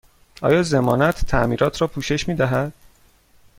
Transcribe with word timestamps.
آیا 0.41 0.63
ضمانت 0.63 1.25
تعمیرات 1.25 1.81
را 1.81 1.87
پوشش 1.87 2.27
می 2.27 2.35
دهد؟ 2.35 2.73